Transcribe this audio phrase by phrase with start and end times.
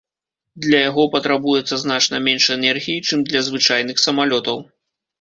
[0.63, 4.57] Для яго патрабуецца значна менш энергіі, чым для звычайных самалётаў.